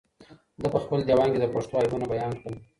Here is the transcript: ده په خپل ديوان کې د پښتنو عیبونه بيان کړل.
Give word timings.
ده 0.61 0.67
په 0.73 0.79
خپل 0.83 0.99
ديوان 1.07 1.29
کې 1.33 1.39
د 1.41 1.45
پښتنو 1.53 1.79
عیبونه 1.81 2.05
بيان 2.13 2.31
کړل. 2.39 2.55